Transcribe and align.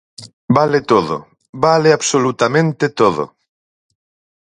¡Vale 0.57 0.79
todo, 0.91 1.15
vale 1.65 1.89
absolutamente 1.93 2.85
todo! 2.99 3.23